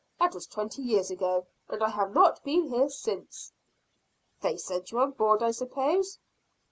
That 0.19 0.33
was 0.33 0.47
twenty 0.47 0.81
years 0.81 1.11
ago, 1.11 1.45
and 1.69 1.83
I 1.83 1.89
have 1.89 2.11
not 2.11 2.43
been 2.43 2.63
here 2.69 2.89
since." 2.89 3.51
"They 4.41 4.57
sent 4.57 4.89
you 4.91 4.97
on 4.97 5.11
board, 5.11 5.43
I 5.43 5.51
suppose?" 5.51 6.17